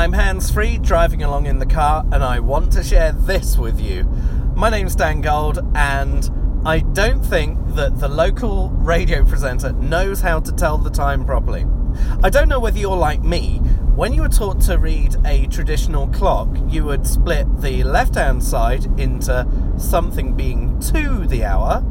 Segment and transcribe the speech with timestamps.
[0.00, 3.78] I'm hands free driving along in the car and I want to share this with
[3.78, 4.04] you.
[4.56, 10.40] My name's Dan Gold, and I don't think that the local radio presenter knows how
[10.40, 11.66] to tell the time properly.
[12.22, 13.58] I don't know whether you're like me.
[13.94, 18.42] When you were taught to read a traditional clock, you would split the left hand
[18.42, 19.46] side into
[19.76, 21.84] something being to the hour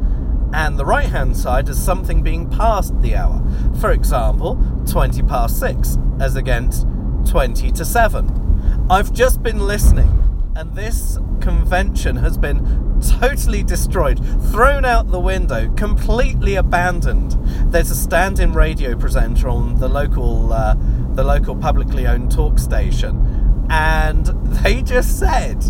[0.52, 3.40] and the right hand side as something being past the hour.
[3.80, 6.88] For example, 20 past 6 as against
[7.26, 8.86] 20 to 7.
[8.90, 14.18] I've just been listening, and this convention has been totally destroyed,
[14.50, 17.32] thrown out the window, completely abandoned.
[17.72, 20.76] There's a stand-in radio presenter on the local, uh,
[21.14, 24.26] the local publicly owned talk station, and
[24.62, 25.64] they just said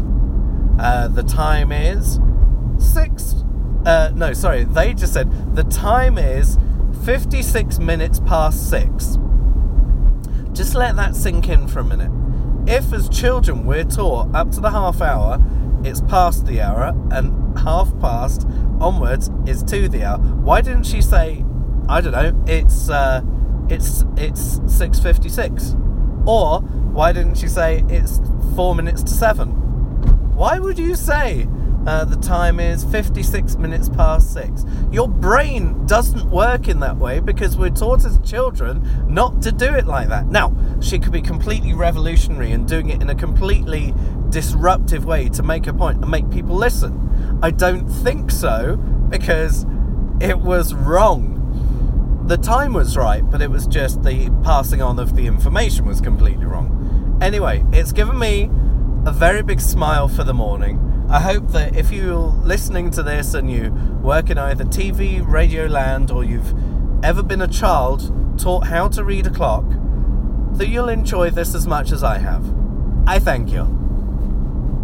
[0.79, 2.19] uh, the time is
[2.79, 3.35] six.
[3.85, 6.59] Uh, no, sorry, they just said the time is
[7.05, 9.19] 56 minutes past six.
[10.61, 12.11] Just let that sink in for a minute.
[12.71, 15.43] If, as children, we're taught up to the half hour,
[15.83, 18.47] it's past the hour, and half past
[18.79, 21.47] onwards is to the hour, why didn't she say,
[21.89, 23.23] I don't know, it's uh,
[23.71, 25.77] it's it's six fifty six,
[26.27, 28.21] or why didn't she say it's
[28.55, 29.49] four minutes to seven?
[30.37, 31.49] Why would you say
[31.87, 34.65] uh, the time is 56 minutes past six.
[34.93, 39.75] Your brain doesn't work in that way because we're taught as children not to do
[39.75, 40.27] it like that.
[40.27, 43.95] Now, she could be completely revolutionary and doing it in a completely
[44.29, 47.39] disruptive way to make a point and make people listen.
[47.43, 49.65] I don't think so because
[50.21, 51.37] it was wrong.
[52.27, 56.01] The time was right, but it was just the passing on of the information was
[56.01, 57.19] completely wrong.
[57.23, 58.51] Anyway, it's given me
[59.07, 60.90] a very big smile for the morning.
[61.11, 65.67] I hope that if you're listening to this and you work in either TV, radio
[65.67, 66.55] land, or you've
[67.05, 69.65] ever been a child taught how to read a clock,
[70.53, 72.45] that you'll enjoy this as much as I have.
[73.09, 73.80] I thank you.